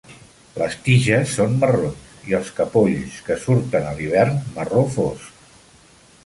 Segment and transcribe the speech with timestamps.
[0.59, 5.47] Les tiges són marrons i els capolls, que surten a l'hivern, marró fosc.